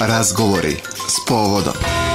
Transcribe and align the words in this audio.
Razgovori 0.00 0.76
s 1.08 1.28
povodom. 1.28 2.07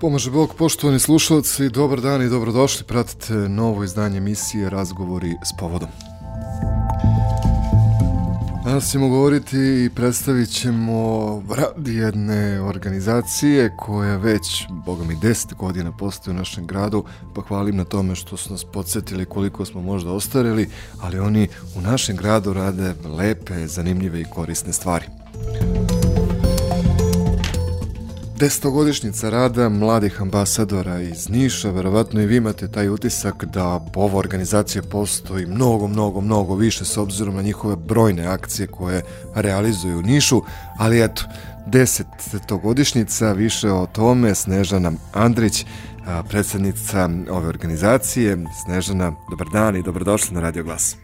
Pomaže 0.00 0.30
Bog, 0.30 0.54
poštovani 0.54 0.98
slušalci, 0.98 1.68
dobar 1.68 2.00
dan 2.00 2.22
i 2.22 2.28
dobrodošli, 2.28 2.84
pratite 2.84 3.34
novo 3.34 3.84
izdanje 3.84 4.18
emisije 4.18 4.70
Razgovori 4.70 5.34
s 5.44 5.58
povodom. 5.58 5.88
Danas 8.64 8.90
ćemo 8.90 9.08
govoriti 9.08 9.56
i 9.56 9.90
predstavit 9.94 10.50
ćemo 10.50 11.42
rad 11.50 11.88
jedne 11.88 12.60
organizacije 12.60 13.76
koja 13.76 14.16
već, 14.16 14.66
boga 14.86 15.04
mi, 15.04 15.16
10 15.16 15.54
godina 15.54 15.92
postoji 15.92 16.34
u 16.34 16.38
našem 16.38 16.66
gradu, 16.66 17.04
pa 17.34 17.42
hvalim 17.42 17.76
na 17.76 17.84
tome 17.84 18.14
što 18.14 18.36
su 18.36 18.52
nas 18.52 18.64
podsjetili 18.64 19.24
koliko 19.24 19.64
smo 19.64 19.82
možda 19.82 20.12
ostarili, 20.12 20.68
ali 21.00 21.18
oni 21.18 21.48
u 21.76 21.80
našem 21.80 22.16
gradu 22.16 22.52
rade 22.52 22.94
lepe, 23.18 23.66
zanimljive 23.66 24.20
i 24.20 24.30
korisne 24.34 24.72
stvari. 24.72 25.19
Desetogodišnjica 28.40 29.30
rada 29.30 29.68
mladih 29.68 30.22
ambasadora 30.22 31.00
iz 31.00 31.28
Niša, 31.28 31.70
verovatno 31.70 32.20
i 32.20 32.26
vi 32.26 32.36
imate 32.36 32.68
taj 32.72 32.88
utisak 32.88 33.44
da 33.44 33.80
ova 33.94 34.18
organizacija 34.18 34.82
postoji 34.82 35.46
mnogo, 35.46 35.86
mnogo, 35.86 36.20
mnogo 36.20 36.54
više 36.54 36.84
s 36.84 36.96
obzirom 36.96 37.36
na 37.36 37.42
njihove 37.42 37.76
brojne 37.76 38.26
akcije 38.26 38.66
koje 38.66 39.02
realizuju 39.34 39.98
u 39.98 40.02
Nišu, 40.02 40.42
ali 40.78 41.04
eto, 41.04 41.22
desetogodišnjica, 41.66 43.32
više 43.32 43.70
o 43.70 43.86
tome, 43.86 44.34
Snežana 44.34 44.92
Andrić, 45.12 45.66
predsednica 46.28 47.08
ove 47.30 47.48
organizacije. 47.48 48.38
Snežana, 48.64 49.12
dobar 49.30 49.48
dan 49.52 49.76
i 49.76 49.82
dobrodošli 49.82 50.34
na 50.34 50.40
Radio 50.40 50.64
Glas. 50.64 50.96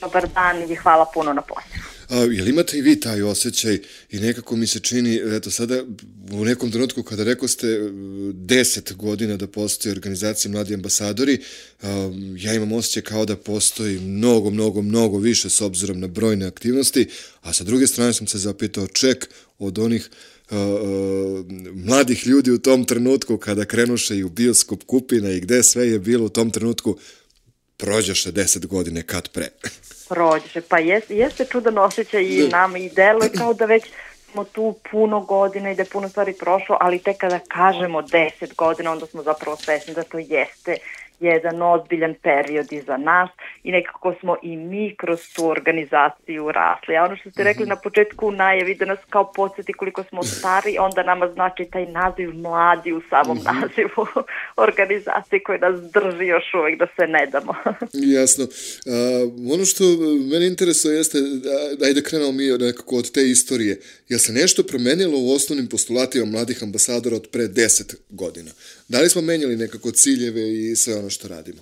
Dobar 0.00 0.28
dan 0.34 0.70
i 0.70 0.74
hvala 0.74 1.06
puno 1.14 1.32
na 1.32 1.42
pozivu. 1.42 1.97
A, 2.08 2.16
jel 2.16 2.48
imate 2.48 2.78
i 2.78 2.82
vi 2.82 3.00
taj 3.00 3.22
osjećaj 3.22 3.78
i 4.10 4.18
nekako 4.18 4.56
mi 4.56 4.66
se 4.66 4.80
čini, 4.80 5.20
eto 5.36 5.50
sada 5.50 5.84
u 6.32 6.44
nekom 6.44 6.70
trenutku 6.70 7.02
kada 7.02 7.24
rekao 7.24 7.48
ste 7.48 7.66
e, 7.66 7.90
deset 8.32 8.92
godina 8.96 9.36
da 9.36 9.46
postoji 9.46 9.92
organizacija 9.92 10.52
Mladi 10.52 10.74
ambasadori, 10.74 11.38
a, 11.82 12.10
ja 12.38 12.54
imam 12.54 12.72
osjećaj 12.72 13.02
kao 13.02 13.24
da 13.24 13.36
postoji 13.36 13.98
mnogo, 13.98 14.50
mnogo, 14.50 14.82
mnogo 14.82 15.18
više 15.18 15.50
s 15.50 15.60
obzirom 15.60 16.00
na 16.00 16.06
brojne 16.06 16.46
aktivnosti, 16.46 17.06
a 17.40 17.52
sa 17.52 17.64
druge 17.64 17.86
strane 17.86 18.12
sam 18.12 18.26
se 18.26 18.38
zapitao 18.38 18.86
ček 18.86 19.28
od 19.58 19.78
onih 19.78 20.10
Uh, 20.50 20.56
uh, 20.56 21.46
mladih 21.74 22.26
ljudi 22.26 22.50
u 22.50 22.58
tom 22.58 22.84
trenutku 22.84 23.36
kada 23.36 23.64
krenuše 23.64 24.16
i 24.16 24.24
u 24.24 24.28
bioskop 24.28 24.82
Kupina 24.84 25.30
i 25.30 25.40
gde 25.40 25.62
sve 25.62 25.88
je 25.88 25.98
bilo 25.98 26.24
u 26.24 26.28
tom 26.28 26.50
trenutku 26.50 26.98
prođeše 27.78 28.32
deset 28.32 28.66
godine 28.66 29.02
kad 29.02 29.28
pre. 29.28 29.48
prođe. 30.08 30.60
Pa 30.68 30.78
jeste, 30.78 31.14
jeste 31.14 31.44
čudan 31.44 31.78
osjećaj 31.78 32.22
i 32.22 32.42
da. 32.42 32.48
nama 32.48 32.78
i 32.78 32.88
delo 32.88 33.24
je 33.24 33.30
kao 33.30 33.54
da 33.54 33.64
već 33.64 33.84
smo 34.30 34.44
tu 34.44 34.74
puno 34.90 35.20
godina 35.20 35.70
i 35.70 35.74
da 35.74 35.82
je 35.82 35.88
puno 35.88 36.08
stvari 36.08 36.32
prošlo, 36.32 36.76
ali 36.80 36.98
tek 36.98 37.16
kada 37.16 37.38
kažemo 37.38 38.02
10 38.02 38.54
godina, 38.56 38.92
onda 38.92 39.06
smo 39.06 39.22
zapravo 39.22 39.56
svesni 39.56 39.94
da 39.94 40.02
to 40.02 40.18
jeste 40.18 40.76
jedan 41.20 41.62
ozbiljan 41.62 42.14
period 42.22 42.72
iza 42.72 42.96
nas 42.96 43.30
i 43.64 43.72
nekako 43.72 44.14
smo 44.20 44.36
i 44.42 44.56
mi 44.56 44.94
kroz 44.96 45.20
tu 45.34 45.48
organizaciju 45.48 46.52
rasli. 46.52 46.96
A 46.96 47.04
ono 47.04 47.16
što 47.16 47.30
ste 47.30 47.44
rekli 47.44 47.62
mhm. 47.62 47.68
na 47.68 47.76
početku 47.76 48.26
u 48.26 48.32
najavi 48.32 48.74
da 48.74 48.84
nas 48.84 48.98
kao 49.10 49.32
podsjeti 49.32 49.72
koliko 49.72 50.04
smo 50.04 50.22
stari, 50.22 50.78
onda 50.78 51.02
nama 51.02 51.28
znači 51.28 51.64
taj 51.72 51.86
naziv 51.86 52.34
mladi 52.34 52.92
u 52.92 53.02
samom 53.10 53.36
mhm. 53.36 53.46
nazivu 53.46 54.06
organizacije 54.66 55.42
koje 55.42 55.58
nas 55.58 55.80
drži 55.92 56.26
još 56.26 56.54
uvek 56.54 56.78
da 56.78 56.86
se 56.96 57.06
ne 57.06 57.26
damo. 57.26 57.54
Jasno. 58.18 58.44
A, 58.44 58.90
ono 59.54 59.64
što 59.64 59.84
mene 60.30 60.46
interesuje 60.46 60.96
jeste, 60.96 61.18
ajde 61.86 62.02
krenemo 62.02 62.32
mi 62.32 62.58
nekako 62.58 62.96
od 62.96 63.10
te 63.10 63.30
istorije. 63.30 63.80
Je 64.08 64.18
se 64.18 64.32
nešto 64.32 64.62
promenilo 64.62 65.18
u 65.18 65.32
osnovnim 65.32 65.66
postulatima 65.66 66.24
mladih 66.24 66.62
ambasadora 66.62 67.16
od 67.16 67.28
pre 67.32 67.42
10 67.42 67.94
godina? 68.10 68.50
Da 68.88 69.00
li 69.00 69.10
smo 69.10 69.22
menjali 69.22 69.56
nekako 69.56 69.90
ciljeve 69.90 70.54
i 70.54 70.76
sve 70.76 70.94
ono 70.94 71.07
što 71.10 71.28
radimo? 71.28 71.60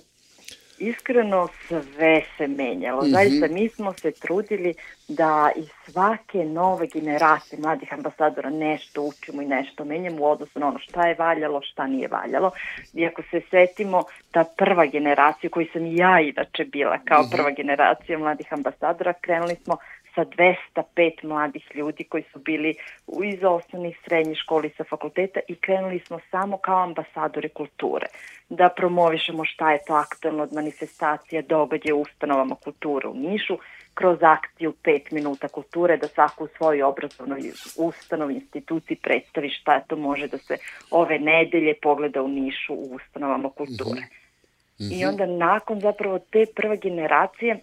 Iskreno 0.79 1.47
sve 1.67 2.21
se 2.37 2.47
menjalo. 2.47 3.01
Mm 3.01 3.05
-hmm. 3.05 3.11
Zaista 3.11 3.47
mi 3.47 3.69
smo 3.69 3.93
se 4.01 4.11
trudili 4.11 4.73
da 5.07 5.51
iz 5.55 5.69
svake 5.85 6.45
nove 6.45 6.87
generacije 6.93 7.59
mladih 7.59 7.93
ambasadora 7.93 8.49
nešto 8.49 9.01
učimo 9.01 9.41
i 9.41 9.45
nešto 9.45 9.85
menjamo 9.85 10.17
u 10.21 10.29
odnosu 10.29 10.59
na 10.59 10.67
ono 10.67 10.79
šta 10.79 11.07
je 11.07 11.15
valjalo, 11.19 11.61
šta 11.61 11.87
nije 11.87 12.07
valjalo. 12.07 12.51
I 12.93 13.05
ako 13.05 13.21
se 13.31 13.41
setimo 13.49 14.03
ta 14.31 14.43
prva 14.57 14.85
generacija 14.85 15.49
koju 15.49 15.67
sam 15.73 15.85
ja 15.85 16.19
inače 16.19 16.65
bila 16.65 16.97
kao 17.05 17.23
-hmm. 17.23 17.35
prva 17.35 17.51
generacija 17.51 18.17
mladih 18.17 18.53
ambasadora, 18.53 19.13
krenuli 19.13 19.55
smo 19.55 19.77
sa 20.17 20.25
205 20.25 21.23
mladih 21.23 21.71
ljudi 21.75 22.03
koji 22.03 22.23
su 22.33 22.39
bili 22.39 22.75
iz 23.23 23.43
osnovnih 23.43 23.97
srednjih 24.03 24.37
školi 24.37 24.69
sa 24.77 24.83
fakulteta 24.83 25.39
i 25.47 25.55
krenuli 25.55 25.99
smo 25.99 26.19
samo 26.31 26.57
kao 26.57 26.83
ambasadori 26.83 27.49
kulture 27.49 28.07
da 28.49 28.69
promovišemo 28.69 29.45
šta 29.45 29.71
je 29.71 29.79
to 29.87 29.93
aktualno 29.93 30.43
od 30.43 30.53
manifestacija, 30.53 31.41
događaja 31.41 31.95
u 31.95 32.01
ustanovama 32.01 32.55
kulture 32.55 33.07
u 33.07 33.13
Nišu, 33.13 33.57
kroz 33.97 34.17
akciju 34.21 34.73
5 34.83 35.13
minuta 35.13 35.47
kulture, 35.47 35.97
da 35.97 36.07
svaku 36.07 36.43
u 36.43 36.47
svojoj 36.57 36.83
obrazovnoj 36.83 37.51
ustanovi, 37.77 38.33
instituciji 38.33 38.97
predstavi 38.97 39.49
šta 39.49 39.79
to 39.79 39.95
može 39.95 40.27
da 40.27 40.37
se 40.37 40.57
ove 40.91 41.19
nedelje 41.19 41.73
pogleda 41.81 42.21
u 42.21 42.27
Nišu 42.27 42.73
u 42.73 42.95
ustanovama 42.95 43.49
kulture. 43.49 44.01
Mm 44.01 44.83
-hmm. 44.83 44.99
I 44.99 45.05
onda 45.05 45.25
nakon 45.25 45.79
zapravo 45.79 46.19
te 46.19 46.45
prve 46.55 46.77
generacije 46.77 47.59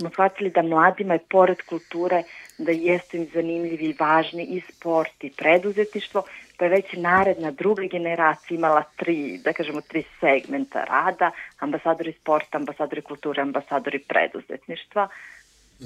smo 0.00 0.10
shvatili 0.10 0.50
da 0.50 0.62
mladima 0.62 1.14
je 1.14 1.26
pored 1.30 1.62
kulture 1.68 2.22
da 2.58 2.72
jesu 2.72 3.16
im 3.16 3.26
zanimljivi 3.34 3.84
i 3.84 3.96
važni 4.00 4.44
i 4.44 4.60
sport 4.60 5.24
i 5.24 5.30
preduzetištvo, 5.30 6.22
pa 6.56 6.64
je 6.64 6.70
već 6.70 6.92
naredna 6.92 7.50
druga 7.50 7.82
generacija 7.82 8.56
imala 8.56 8.82
tri, 8.96 9.40
da 9.44 9.52
kažemo, 9.52 9.80
tri 9.80 10.04
segmenta 10.20 10.84
rada, 10.84 11.30
ambasadori 11.58 12.12
sporta, 12.12 12.58
ambasadori 12.58 13.02
kulture, 13.02 13.42
ambasadori 13.42 13.98
preduzetništva. 13.98 15.08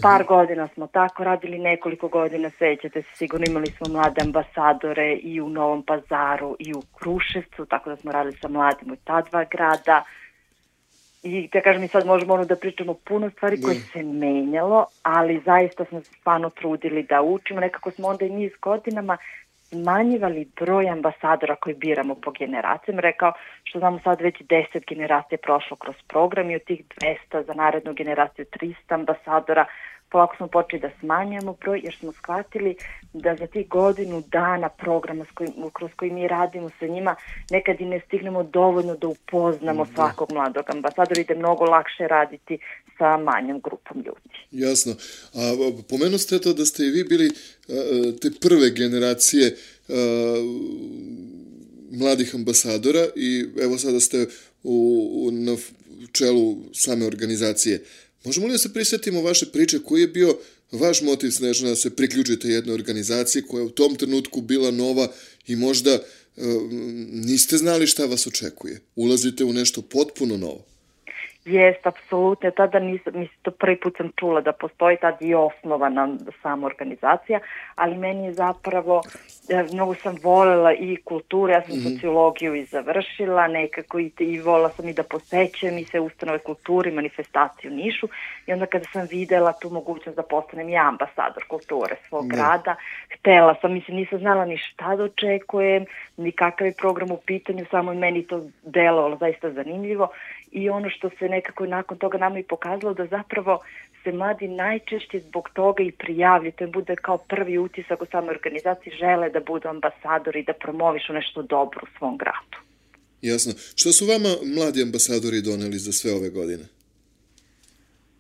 Par 0.03 0.25
godina 0.25 0.69
smo 0.75 0.87
tako 0.87 1.25
radili, 1.25 1.59
nekoliko 1.59 2.09
godina 2.09 2.51
sećate 2.51 3.03
se, 3.03 3.09
sigurno 3.15 3.47
imali 3.49 3.67
smo 3.67 3.87
mlade 3.89 4.23
ambasadore 4.23 5.15
i 5.15 5.41
u 5.41 5.49
Novom 5.49 5.83
pazaru 5.83 6.57
i 6.59 6.73
u 6.75 6.83
Kruševcu, 6.99 7.67
tako 7.67 7.91
da 7.91 7.97
smo 7.97 8.13
radili 8.13 8.37
sa 8.37 8.49
mladim 8.49 8.93
u 8.93 8.97
ta 8.97 9.21
dva 9.21 9.45
grada. 9.45 10.05
I 11.23 11.49
da 11.53 11.61
kažem, 11.61 11.83
mi 11.83 11.89
sad 11.89 12.07
možemo 12.07 12.35
ono 12.35 12.45
da 12.45 12.57
pričamo 12.57 12.95
puno 12.95 13.31
stvari 13.31 13.63
koje 13.63 13.75
se 13.75 14.03
menjalo, 14.03 14.87
ali 15.03 15.43
zaista 15.45 15.85
smo 15.85 16.01
se 16.01 16.13
stvarno 16.13 16.51
trudili 16.51 17.03
da 17.03 17.23
učimo. 17.23 17.61
Nekako 17.61 17.91
smo 17.91 18.09
onda 18.09 18.25
i 18.25 18.31
niz 18.31 18.53
godinama 18.61 19.17
smanjivali 19.75 20.49
broj 20.61 20.89
ambasadora 20.89 21.57
koji 21.57 21.75
biramo 21.75 22.15
po 22.15 22.31
generacijama. 22.31 23.01
Rekao 23.01 23.33
što 23.65 23.79
znamo 23.79 24.01
sad 24.05 24.21
već 24.21 24.35
10 24.39 24.89
generacija 24.89 25.39
prošlo 25.43 25.77
kroz 25.77 25.97
program 26.09 26.51
i 26.51 26.57
od 26.57 26.65
tih 26.65 26.83
200 27.33 27.47
za 27.47 27.55
narednu 27.55 27.95
generaciju 27.95 28.45
300 28.45 28.75
ambasadora 28.89 29.67
polako 30.15 30.37
smo 30.37 30.47
počeli 30.47 30.81
da 30.83 30.91
smanjujemo 31.01 31.57
broj 31.61 31.81
jer 31.85 31.95
smo 32.01 32.13
shvatili 32.13 32.77
da 33.13 33.37
za 33.41 33.47
tih 33.47 33.69
godinu 33.69 34.23
dana 34.33 34.69
programa 34.69 35.25
s 35.25 35.31
kojim, 35.35 35.53
kroz 35.73 35.91
koji 35.97 36.11
mi 36.11 36.29
radimo 36.29 36.71
sa 36.79 36.87
njima 36.87 37.17
nekad 37.51 37.81
i 37.81 37.85
ne 37.85 38.01
stignemo 38.07 38.43
dovoljno 38.43 38.97
da 38.97 39.07
upoznamo 39.09 39.85
da. 39.85 39.91
svakog 39.95 40.33
mladog 40.33 40.65
ambasadora 40.69 41.21
i 41.21 41.25
da 41.25 41.33
je 41.33 41.39
mnogo 41.39 41.65
lakše 41.65 42.09
raditi 42.09 42.59
sa 42.99 43.17
manjom 43.17 43.61
grupom 43.61 43.97
ljudi. 44.07 44.39
Jasno. 44.51 44.93
A 45.35 45.41
pomenu 45.89 46.19
ste 46.19 46.39
to 46.39 46.53
da 46.53 46.65
ste 46.65 46.83
i 46.83 46.91
vi 46.91 47.05
bili 47.05 47.31
te 48.23 48.29
prve 48.41 48.71
generacije 48.71 49.47
a, 49.49 49.57
mladih 51.91 52.35
ambasadora 52.35 53.07
i 53.17 53.45
evo 53.63 53.79
sada 53.79 54.01
ste 54.01 54.27
u, 54.63 55.11
u, 55.15 55.31
na 55.31 55.57
čelu 56.13 56.57
same 56.73 57.07
organizacije. 57.07 57.85
Možemo 58.25 58.47
li 58.47 58.53
da 58.53 58.59
se 58.59 58.73
prisjetimo 58.73 59.23
vaše 59.23 59.47
priče, 59.47 59.79
koji 59.85 60.01
je 60.01 60.09
bio 60.09 60.37
vaš 60.73 61.03
motiv 61.03 61.31
Snežana 61.31 61.71
da 61.71 61.77
se 61.77 61.97
priključite 61.97 62.49
jednoj 62.49 62.75
organizaciji 62.75 63.43
koja 63.43 63.61
je 63.61 63.67
u 63.67 63.71
tom 63.71 63.95
trenutku 63.97 64.41
bila 64.41 64.71
nova 64.71 65.09
i 65.47 65.57
možda 65.57 65.91
e, 65.91 66.01
niste 67.13 67.57
znali 67.57 67.87
šta 67.87 68.07
vas 68.07 68.27
očekuje. 68.27 68.81
Ulazite 68.97 69.45
u 69.45 69.53
nešto 69.53 69.83
potpuno 69.83 70.37
novo. 70.37 70.65
Jest, 71.45 71.87
apsolutno. 71.87 72.51
Tada 72.51 72.79
nisam, 72.79 73.13
mislim, 73.17 73.39
to 73.43 73.51
prvi 73.51 73.81
put 73.81 73.97
sam 73.97 74.13
čula 74.21 74.41
da 74.41 74.53
postoji 74.53 74.97
tad 75.01 75.17
i 75.21 75.35
osnovana 75.35 76.19
sama 76.43 76.67
organizacija, 76.67 77.41
ali 77.75 77.97
meni 77.97 78.25
je 78.25 78.35
zapravo, 78.35 79.03
mnogo 79.73 79.95
sam 79.95 80.17
volela 80.23 80.73
i 80.73 80.97
kulturu, 80.97 81.53
ja 81.53 81.63
sam 81.63 81.77
mm 81.77 81.79
-hmm. 81.79 81.95
sociologiju 81.95 82.55
i 82.55 82.65
završila, 82.65 83.49
nekako 83.49 83.99
i, 83.99 84.11
i 84.19 84.41
volela 84.41 84.69
sam 84.71 84.89
i 84.89 84.93
da 84.93 85.03
posećujem 85.03 85.79
i 85.79 85.85
sve 85.85 86.01
ustanove 86.01 86.39
kulture 86.39 86.91
i 86.91 86.95
manifestaciju 86.95 87.71
Nišu 87.71 88.09
i 88.47 88.53
onda 88.53 88.67
kada 88.67 88.85
sam 88.93 89.07
videla 89.11 89.53
tu 89.53 89.71
mogućnost 89.71 90.17
da 90.17 90.23
postanem 90.23 90.69
ja 90.69 90.89
ambasador 90.89 91.45
kulture 91.49 91.97
svog 92.09 92.25
mm. 92.25 92.29
grada, 92.29 92.75
htela 93.19 93.55
sam, 93.61 93.73
mislim, 93.73 93.97
nisam 93.97 94.19
znala 94.19 94.45
ni 94.45 94.57
šta 94.57 94.97
da 94.97 95.05
očekujem, 95.05 95.85
ni 96.17 96.33
kakav 96.33 96.67
je 96.67 96.75
program 96.79 97.11
u 97.11 97.19
pitanju, 97.27 97.65
samo 97.71 97.95
meni 97.95 98.27
to 98.27 98.45
delovalo 98.63 99.17
zaista 99.17 99.51
zanimljivo 99.51 100.09
i 100.53 100.71
ono 100.71 100.91
što 100.91 101.11
se 101.11 101.29
nekako 101.29 101.67
nakon 101.67 101.99
toga 101.99 102.19
nama 102.19 102.39
i 102.39 102.43
pokazalo 102.43 102.95
da 102.95 103.07
zapravo 103.07 103.61
se 104.05 104.13
mladi 104.13 104.49
najčešće 104.49 105.19
zbog 105.19 105.51
toga 105.53 105.83
i 105.83 105.93
prijavlju, 105.93 106.53
to 106.53 106.65
im 106.65 106.71
bude 106.71 106.97
kao 106.97 107.19
prvi 107.19 107.59
utisak 107.59 108.03
u 108.03 108.07
samoj 108.07 108.31
organizaciji, 108.31 108.93
žele 108.93 109.31
da 109.35 109.41
budu 109.41 109.69
ambasadori, 109.69 110.43
da 110.43 110.53
promovišu 110.53 111.13
nešto 111.13 111.43
dobro 111.43 111.81
u 111.83 111.99
svom 111.99 112.17
gradu. 112.23 112.59
Jasno. 113.23 113.53
Što 113.77 113.93
su 113.93 114.07
vama 114.07 114.33
mladi 114.57 114.83
ambasadori 114.83 115.43
doneli 115.43 115.79
za 115.79 115.93
sve 115.93 116.13
ove 116.13 116.31
godine? 116.31 116.65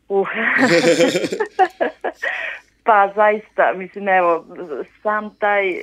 Uh. 0.08 0.28
Pa 2.86 3.12
zaista, 3.14 3.72
mislim, 3.76 4.08
evo, 4.08 4.46
sam 5.02 5.34
taj 5.38 5.70
uh, 5.70 5.76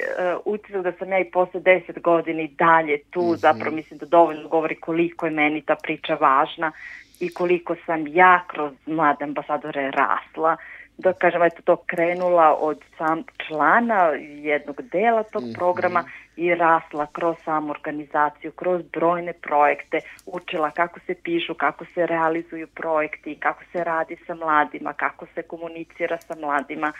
utisak 0.46 0.84
da 0.84 0.92
sam 1.00 1.12
ja 1.12 1.20
i 1.20 1.32
posle 1.32 1.60
deset 1.60 2.02
godina 2.02 2.42
i 2.42 2.48
dalje 2.48 2.98
tu, 3.10 3.22
mm 3.22 3.24
-hmm. 3.24 3.38
zapravo 3.38 3.76
mislim 3.76 4.00
da 4.00 4.06
dovoljno 4.06 4.48
govori 4.48 4.76
koliko 4.76 5.26
je 5.26 5.32
meni 5.32 5.62
ta 5.62 5.76
priča 5.76 6.14
važna 6.14 6.72
i 7.20 7.34
koliko 7.34 7.76
sam 7.86 8.08
ja 8.08 8.46
kroz 8.48 8.74
mlade 8.86 9.24
ambasadore 9.24 9.92
rasla. 9.92 10.58
Da 11.04 11.14
kažem, 11.14 11.44
eto 11.44 11.62
to 11.66 11.76
krenula 11.76 12.56
od 12.60 12.80
sam 12.98 13.24
člana 13.48 14.02
jednog 14.44 14.82
dela 14.82 15.24
tog 15.24 15.44
mm 15.44 15.46
-hmm. 15.46 15.58
programa 15.58 16.04
i 16.36 16.56
rasla 16.56 17.08
kroz 17.12 17.36
samu 17.46 17.72
organizaciju, 17.72 18.52
kroz 18.52 18.82
brojne 18.94 19.34
projekte, 19.34 20.00
učila 20.26 20.72
kako 20.72 21.00
se 21.00 21.16
pišu, 21.24 21.54
kako 21.54 21.86
se 21.86 22.06
realizuju 22.06 22.68
projekti, 22.68 23.36
kako 23.40 23.64
se 23.72 23.84
radi 23.84 24.16
sa 24.28 24.36
mladima, 24.36 24.94
kako 24.94 25.26
se 25.36 25.42
komunicira 25.42 26.18
sa 26.18 26.36
mladima. 26.40 26.94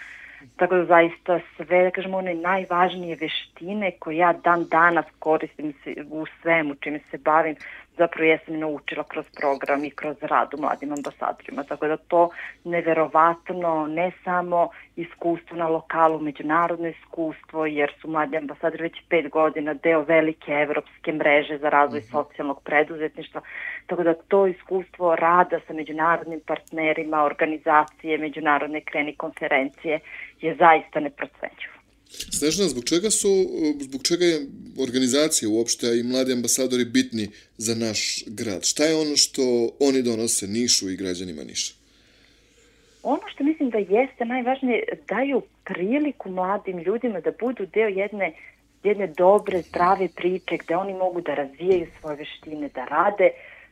Tako 0.56 0.76
da 0.76 0.86
zaista 0.86 1.40
sve, 1.58 1.84
da 1.84 1.92
kažemo, 1.92 2.18
one 2.18 2.34
najvažnije 2.34 3.16
veštine 3.16 3.92
koje 4.00 4.18
ja 4.18 4.34
dan 4.34 4.66
danas 4.72 5.06
koristim 5.20 5.74
u 6.12 6.26
svemu 6.42 6.76
čime 6.76 7.00
se 7.12 7.18
bavim, 7.18 7.56
zapravo 8.04 8.30
jesam 8.34 8.60
naučila 8.60 9.04
kroz 9.04 9.26
program 9.40 9.86
i 9.86 9.96
kroz 10.00 10.18
rad 10.22 10.54
u 10.54 10.62
mladim 10.62 10.92
ambasadorima. 10.94 11.64
Tako 11.64 11.88
da 11.88 11.98
to 11.98 12.30
neverovatno, 12.64 13.88
ne 13.88 14.12
samo 14.24 14.70
iskustvo 14.96 15.58
na 15.58 15.68
lokalu, 15.68 16.20
međunarodno 16.20 16.88
iskustvo, 16.88 17.66
jer 17.66 17.90
su 18.02 18.08
mladi 18.08 18.38
ambasadori 18.38 18.84
već 18.84 18.98
pet 19.10 19.30
godina 19.30 19.74
deo 19.74 20.02
velike 20.04 20.52
evropske 20.52 21.12
mreže 21.12 21.58
za 21.58 21.70
razvoj 21.70 22.00
mm 22.00 22.04
-hmm. 22.04 22.12
socijalnog 22.12 22.64
preduzetništva. 22.64 23.42
Tako 23.88 24.04
da 24.04 24.14
to 24.14 24.48
iskustvo 24.48 25.16
rada 25.16 25.60
sa 25.68 25.74
međunarodnim 25.74 26.42
partnerima, 26.52 27.24
organizacije, 27.24 28.18
međunarodne 28.18 28.82
kreni 28.82 29.16
konferencije 29.16 30.00
je 30.42 30.56
zaista 30.56 31.00
neprocenjivo. 31.00 31.82
Snežana, 32.38 32.70
zbog 32.70 32.84
čega 32.84 33.10
su, 33.10 33.32
zbog 33.80 34.02
čega 34.04 34.26
je 34.26 34.40
organizacija 34.80 35.50
uopšte 35.50 35.88
i 36.00 36.04
mladi 36.04 36.34
ambasadori 36.34 36.86
bitni 36.86 37.30
za 37.58 37.76
naš 37.76 38.24
grad? 38.28 38.66
Šta 38.66 38.84
je 38.86 38.96
ono 38.96 39.16
što 39.18 39.70
oni 39.80 40.02
donose 40.02 40.48
Nišu 40.48 40.90
i 40.90 40.96
građanima 40.96 41.44
Niša? 41.44 41.74
Ono 43.04 43.22
što 43.34 43.44
mislim 43.44 43.70
da 43.70 43.78
jeste 43.78 44.26
najvažnije, 44.26 44.84
daju 45.08 45.42
priliku 45.66 46.30
mladim 46.30 46.78
ljudima 46.80 47.20
da 47.20 47.32
budu 47.40 47.66
deo 47.66 47.88
jedne 47.88 48.34
jedne 48.84 49.08
dobre, 49.08 49.62
zdrave 49.62 50.08
priče 50.16 50.58
gde 50.58 50.76
oni 50.76 50.94
mogu 50.94 51.22
da 51.22 51.34
razvijaju 51.34 51.88
svoje 52.00 52.16
veštine, 52.16 52.70
da 52.76 52.86
rade 52.86 53.30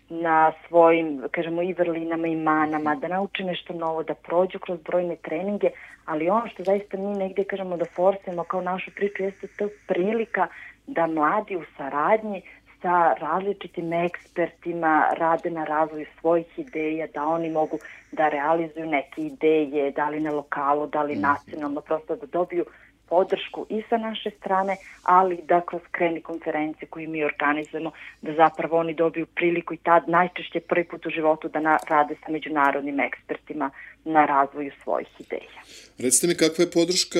na 0.09 0.51
svojim, 0.67 1.23
kažemo, 1.31 1.61
i 1.61 1.73
vrlinama 1.73 2.27
i 2.27 2.35
manama, 2.35 2.95
da 2.95 3.07
nauče 3.07 3.43
nešto 3.43 3.73
novo, 3.73 4.03
da 4.03 4.13
prođu 4.13 4.59
kroz 4.59 4.79
brojne 4.79 5.15
treninge, 5.15 5.69
ali 6.05 6.29
ono 6.29 6.47
što 6.47 6.63
zaista 6.63 6.97
mi 6.97 7.17
negde, 7.17 7.43
kažemo, 7.43 7.77
da 7.77 7.85
forsujemo 7.85 8.43
kao 8.43 8.61
našu 8.61 8.91
priču 8.95 9.23
jeste 9.23 9.47
to 9.57 9.69
prilika 9.87 10.47
da 10.93 11.07
mladi 11.07 11.55
u 11.55 11.63
saradnji 11.77 12.41
sa 12.81 13.13
različitim 13.13 13.93
ekspertima 13.93 15.05
rade 15.17 15.49
na 15.49 15.63
razvoju 15.63 16.05
svojih 16.19 16.59
ideja, 16.59 17.07
da 17.13 17.23
oni 17.23 17.49
mogu 17.49 17.77
da 18.11 18.29
realizuju 18.29 18.85
neke 18.85 19.21
ideje, 19.21 19.91
da 19.91 20.09
li 20.09 20.19
na 20.19 20.31
lokalu, 20.31 20.87
da 20.87 21.03
li 21.03 21.13
mhm. 21.13 21.21
nacionalno, 21.21 21.81
prosto 21.81 22.15
da 22.15 22.25
dobiju 22.25 22.65
podršku 23.09 23.65
i 23.69 23.83
sa 23.89 23.97
naše 23.97 24.29
strane, 24.29 24.75
ali 25.03 25.39
da 25.43 25.61
kroz 25.61 25.81
kreni 25.91 26.21
konferencije 26.21 26.89
koju 26.89 27.09
mi 27.09 27.23
organizujemo, 27.23 27.91
da 28.21 28.33
zapravo 28.33 28.77
oni 28.77 28.93
dobiju 28.93 29.25
priliku 29.25 29.73
i 29.73 29.77
tad 29.77 30.09
najčešće 30.09 30.59
prvi 30.59 30.83
put 30.83 31.05
u 31.05 31.09
životu 31.09 31.47
da 31.47 31.59
na, 31.59 31.77
rade 31.89 32.15
sa 32.25 32.31
međunarodnim 32.31 32.99
ekspertima 32.99 33.71
na 34.05 34.25
razvoju 34.25 34.71
svojih 34.83 35.07
ideja. 35.19 35.61
Recite 35.99 36.27
mi 36.27 36.35
kakva 36.35 36.63
je 36.63 36.71
podrška 36.71 37.19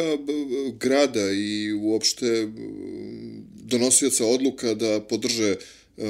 grada 0.79 1.25
i 1.35 1.73
uopšte 1.73 2.25
donosioca 3.71 4.25
odluka 4.25 4.73
da 4.73 5.01
podrže 5.09 5.51
uh, 5.51 6.05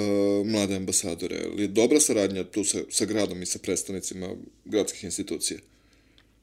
mlade 0.45 0.75
ambasadore? 0.75 1.35
Je 1.57 1.67
dobra 1.67 1.99
saradnja 1.99 2.43
tu 2.43 2.63
sa, 2.63 2.79
sa 2.89 3.05
gradom 3.05 3.41
i 3.41 3.45
sa 3.45 3.59
predstavnicima 3.63 4.27
gradskih 4.65 5.03
institucija? 5.03 5.59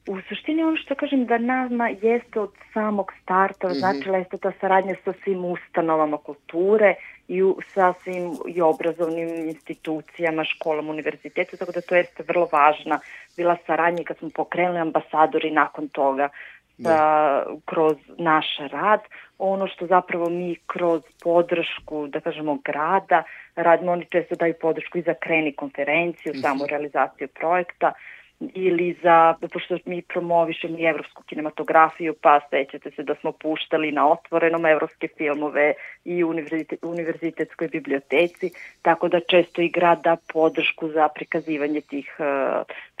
U 0.07 0.17
suštini 0.29 0.63
ono 0.63 0.77
što 0.77 0.95
kažem 0.95 1.25
da 1.25 1.37
nama 1.37 1.89
jeste 1.89 2.39
od 2.39 2.51
samog 2.73 3.11
starta, 3.23 3.67
mm 3.67 3.71
-hmm. 3.71 3.79
značila 3.79 4.17
jeste 4.17 4.37
ta 4.37 4.51
saradnja 4.61 4.95
sa 5.05 5.13
svim 5.23 5.45
ustanovama 5.45 6.17
kulture 6.17 6.95
i 7.27 7.43
u, 7.43 7.59
sa 7.73 7.93
svim 8.03 8.37
i 8.55 8.61
obrazovnim 8.61 9.49
institucijama, 9.49 10.43
školama, 10.43 10.91
univerzitetu, 10.91 11.57
tako 11.57 11.71
da 11.71 11.81
to 11.81 11.95
jeste 11.95 12.23
vrlo 12.27 12.49
važna 12.51 12.99
bila 13.37 13.57
saradnja 13.67 14.03
kad 14.03 14.17
smo 14.17 14.29
pokrenuli 14.35 14.79
ambasadori 14.79 15.51
nakon 15.51 15.87
toga 15.87 16.29
da. 16.77 16.89
da. 16.89 17.45
kroz 17.65 17.97
naš 18.17 18.45
rad. 18.71 18.99
Ono 19.37 19.67
što 19.67 19.87
zapravo 19.87 20.29
mi 20.29 20.55
kroz 20.67 21.01
podršku, 21.23 22.07
da 22.07 22.19
kažemo, 22.19 22.57
grada, 22.65 23.23
radimo, 23.55 23.91
oni 23.91 24.05
često 24.05 24.35
daju 24.35 24.53
podršku 24.61 24.97
i 24.97 25.01
za 25.01 25.13
kreni 25.13 25.53
konferenciju, 25.53 26.33
mm 26.33 26.37
-hmm. 26.37 26.41
samu 26.41 26.65
realizaciju 26.69 27.27
projekta, 27.27 27.93
ili 28.39 28.95
za, 29.03 29.35
pošto 29.53 29.77
mi 29.85 30.01
promovišemo 30.01 30.77
i 30.79 30.83
evropsku 30.83 31.23
kinematografiju, 31.23 32.13
pa 32.21 32.39
sećate 32.49 32.91
se 32.95 33.03
da 33.03 33.15
smo 33.21 33.31
puštali 33.31 33.91
na 33.91 34.11
otvorenom 34.11 34.65
evropske 34.65 35.07
filmove 35.17 35.73
i 36.05 36.23
u 36.23 36.33
univerzitetskoj 36.81 37.67
biblioteci, 37.67 38.51
tako 38.81 39.07
da 39.07 39.19
često 39.19 39.61
i 39.61 39.69
grad 39.69 40.01
da 40.03 40.17
podršku 40.33 40.89
za 40.89 41.07
prikazivanje 41.15 41.81
tih 41.81 42.15
uh, 42.19 42.25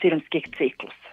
filmskih 0.01 0.43
ciklusa. 0.57 1.07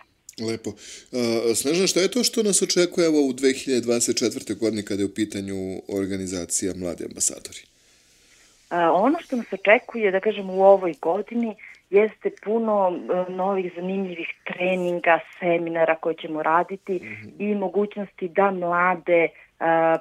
Lepo. 0.49 0.71
Uh, 0.71 1.57
Snežana, 1.57 1.87
šta 1.87 2.01
je 2.01 2.11
to 2.11 2.25
što 2.25 2.43
nas 2.43 2.63
očekuje 2.63 3.07
evo 3.07 3.27
u 3.27 3.33
2024. 3.33 4.59
godini 4.59 4.83
kada 4.83 5.03
je 5.03 5.07
u 5.07 5.15
pitanju 5.15 5.57
organizacija 5.89 6.73
Mladi 6.77 7.05
ambasadori? 7.05 7.74
Ono 8.93 9.19
što 9.21 9.37
nas 9.37 9.53
očekuje, 9.53 10.11
da 10.11 10.21
kažem, 10.21 10.51
u 10.51 10.65
ovoj 10.65 10.95
godini 11.01 11.57
jeste 11.91 12.31
puno 12.45 12.93
e, 12.93 13.33
novih 13.33 13.73
zanimljivih 13.77 14.29
treninga, 14.45 15.19
seminara 15.41 15.95
koje 15.95 16.15
ćemo 16.15 16.43
raditi 16.43 16.93
mm 16.93 16.99
-hmm. 16.99 17.33
i 17.39 17.55
mogućnosti 17.55 18.29
da 18.29 18.51
mlade 18.51 19.29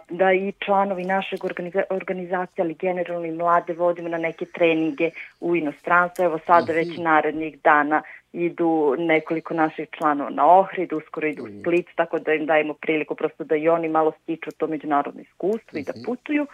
da 0.10 0.34
i 0.34 0.54
članovi 0.66 1.04
našeg 1.04 1.46
organiza 1.46 1.84
organizacije, 1.90 2.64
ali 2.64 2.74
generalno 2.74 3.28
i 3.28 3.32
mlade 3.32 3.74
vodimo 3.74 4.10
na 4.10 4.18
neke 4.18 4.46
treninge 4.46 5.10
u 5.40 5.56
inostranstvu. 5.56 6.24
Evo 6.26 6.40
sada 6.46 6.74
mm 6.74 6.76
-hmm. 6.76 6.90
već 6.90 6.98
narednih 6.98 7.62
dana 7.64 8.02
idu 8.34 8.96
nekoliko 8.98 9.54
naših 9.54 9.88
članova 9.98 10.30
na 10.30 10.46
Ohrid, 10.60 10.94
uskoro 10.94 11.28
idu 11.28 11.44
u 11.44 11.48
mhm. 11.48 11.60
Split, 11.60 11.88
tako 11.96 12.20
da 12.20 12.34
im 12.34 12.46
dajemo 12.46 12.74
priliku 12.74 13.16
prosto 13.16 13.44
da 13.44 13.56
i 13.56 13.70
oni 13.70 13.90
malo 13.90 14.12
stiču 14.24 14.52
to 14.58 14.68
međunarodno 14.68 15.22
iskustvo 15.22 15.72
mm 15.74 15.78
-hmm. 15.78 15.82
i 15.82 15.84
da 15.84 15.92
mhm. 15.96 16.06
putuju. 16.06 16.44
Uh, 16.44 16.50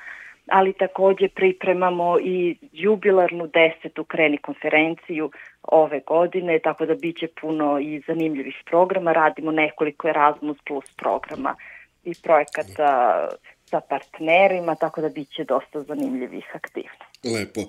ali 0.51 0.73
takođe 0.73 1.27
pripremamo 1.27 2.19
i 2.19 2.57
jubilarnu 2.71 3.47
desetu 3.47 4.03
kreni 4.03 4.37
konferenciju 4.37 5.31
ove 5.63 5.99
godine, 6.07 6.59
tako 6.59 6.85
da 6.85 6.95
biće 6.95 7.27
puno 7.41 7.79
i 7.79 8.01
zanimljivih 8.07 8.55
programa. 8.65 9.13
Radimo 9.13 9.51
nekoliko 9.51 10.07
Erasmus 10.07 10.57
Plus 10.67 10.85
programa 10.97 11.55
i 12.03 12.13
projekata 12.23 13.29
sa 13.69 13.81
partnerima, 13.89 14.75
tako 14.75 15.01
da 15.01 15.09
biće 15.09 15.43
dosta 15.43 15.83
zanimljivih 15.83 16.45
aktivnosti. 16.53 17.05
Lepo. 17.23 17.61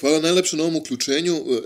Hvala 0.00 0.18
najlepše 0.20 0.56
na 0.56 0.62
ovom 0.62 0.76
uključenju. 0.76 1.32
E, 1.32 1.56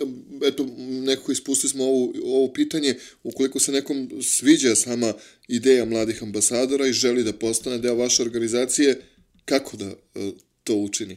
eto, 0.48 0.66
nekako 0.78 1.32
ispustili 1.32 1.70
smo 1.70 1.84
ovo, 1.84 2.12
ovo 2.24 2.52
pitanje. 2.52 2.94
Ukoliko 3.22 3.58
se 3.58 3.72
nekom 3.72 4.10
sviđa 4.22 4.74
sama 4.74 5.12
ideja 5.48 5.84
mladih 5.84 6.22
ambasadora 6.22 6.86
i 6.86 6.92
želi 6.92 7.24
da 7.24 7.32
postane 7.32 7.78
deo 7.78 7.94
vaše 7.94 8.22
organizacije, 8.22 8.96
kako 9.44 9.76
da 9.76 9.84
e, 9.84 10.32
to 10.64 10.72
učini? 10.74 11.16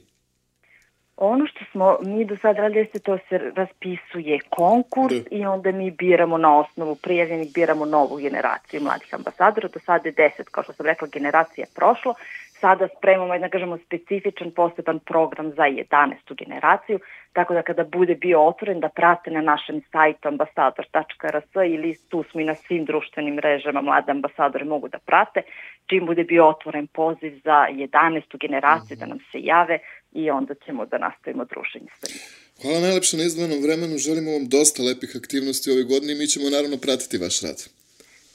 Ono 1.17 1.47
što 1.47 1.59
smo 1.71 1.97
mi 2.01 2.25
do 2.25 2.37
sada 2.41 2.61
radili 2.61 2.79
jeste 2.79 2.99
to 2.99 3.17
se 3.29 3.37
raspisuje 3.37 4.39
konkurs 4.49 5.13
da. 5.13 5.35
i 5.35 5.45
onda 5.45 5.71
mi 5.71 5.91
biramo 5.91 6.37
na 6.37 6.59
osnovu 6.59 6.95
prijavljenih, 6.95 7.53
biramo 7.53 7.85
novu 7.85 8.17
generaciju 8.17 8.81
mladih 8.81 9.13
ambasadora. 9.13 9.67
Do 9.67 9.79
sada 9.85 10.09
je 10.09 10.11
deset, 10.11 10.49
kao 10.49 10.63
što 10.63 10.73
sam 10.73 10.85
rekla, 10.85 11.07
generacija 11.07 11.65
prošlo. 11.75 12.13
Sada 12.61 12.87
spremamo, 12.97 13.39
da 13.39 13.49
kažemo, 13.49 13.77
specifičan 13.85 14.51
poseban 14.51 14.99
program 14.99 15.49
za 15.49 15.63
11. 15.63 16.35
generaciju, 16.37 16.99
tako 17.33 17.53
da 17.53 17.61
kada 17.61 17.83
bude 17.83 18.15
bio 18.15 18.47
otvoren 18.47 18.79
da 18.79 18.89
prate 18.89 19.31
na 19.31 19.41
našem 19.41 19.81
sajtu 19.91 20.27
ambasador.rs 20.27 21.51
ili 21.73 21.97
tu 22.09 22.23
smo 22.31 22.41
i 22.41 22.43
na 22.43 22.55
svim 22.55 22.85
društvenim 22.85 23.35
mrežama 23.35 23.81
mlade 23.81 24.11
ambasadore 24.11 24.65
mogu 24.65 24.87
da 24.87 24.99
prate, 24.99 25.41
čim 25.85 26.05
bude 26.05 26.23
bio 26.23 26.47
otvoren 26.47 26.87
poziv 26.87 27.41
za 27.43 27.57
11. 27.71 28.37
generaciju 28.39 28.97
da 28.97 29.05
nam 29.05 29.19
se 29.31 29.39
jave, 29.41 29.79
i 30.13 30.29
onda 30.29 30.53
ćemo 30.65 30.85
da 30.85 30.97
nastavimo 30.97 31.45
druženje 31.45 31.91
sa 31.99 32.07
njim. 32.11 32.21
Hvala 32.61 32.79
najlepše 32.79 33.17
na 33.17 33.23
izdvojenom 33.23 33.59
vremenu, 33.63 33.97
želimo 33.97 34.31
vam 34.31 34.49
dosta 34.49 34.83
lepih 34.83 35.11
aktivnosti 35.21 35.71
ove 35.71 35.83
godine 35.83 36.13
i 36.13 36.15
mi 36.15 36.27
ćemo 36.27 36.49
naravno 36.49 36.77
pratiti 36.77 37.17
vaš 37.17 37.41
rad. 37.41 37.76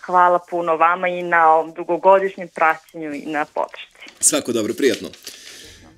Hvala 0.07 0.39
puno 0.51 0.77
vama 0.77 1.09
i 1.09 1.23
na 1.23 1.73
dugogodišnjem 1.77 2.49
praćenju 2.49 3.15
i 3.15 3.27
na 3.27 3.45
podršci. 3.45 4.21
Svako 4.21 4.53
dobro, 4.53 4.75
prijatno. 4.75 5.09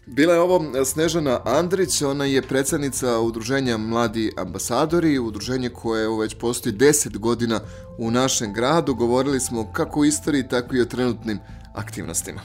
Bila 0.07 0.35
je 0.35 0.41
ovo 0.41 0.85
Snežana 0.85 1.41
Andrić, 1.45 2.03
ona 2.03 2.25
je 2.25 2.43
predsednica 2.43 3.19
udruženja 3.19 3.77
Mladi 3.77 4.33
ambasadori, 4.37 5.19
udruženje 5.19 5.69
koje 5.69 6.19
već 6.21 6.35
postoji 6.41 6.75
10 6.75 7.19
godina 7.19 7.61
u 7.99 8.11
našem 8.11 8.53
gradu. 8.53 8.95
Govorili 8.95 9.41
smo 9.41 9.73
kako 9.73 10.01
o 10.01 10.05
istoriji, 10.05 10.49
tako 10.49 10.77
i 10.77 10.81
o 10.81 10.85
trenutnim 10.85 11.39
aktivnostima. 11.75 12.41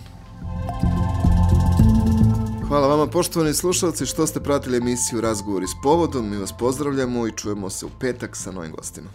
Hvala 2.68 2.88
vama 2.88 3.08
poštovani 3.08 3.54
slušalci 3.54 4.06
što 4.06 4.28
ste 4.28 4.40
pratili 4.40 4.78
emisiju 4.78 5.22
Razgovori 5.22 5.68
s 5.68 5.82
povodom. 5.84 6.30
Mi 6.30 6.38
vas 6.38 6.54
pozdravljamo 6.60 7.28
i 7.28 7.32
čujemo 7.32 7.70
se 7.70 7.86
u 7.86 7.90
petak 8.00 8.36
sa 8.36 8.52
novim 8.52 8.72
gostima. 8.72 9.10